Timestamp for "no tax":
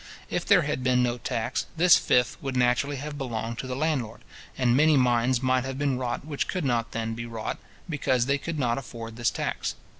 1.03-1.67